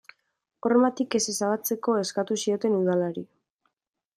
Hormatik 0.69 1.17
ez 1.19 1.21
ezabatzeko 1.33 1.95
eskatu 2.05 2.39
zioten 2.45 2.79
udalari. 2.79 3.25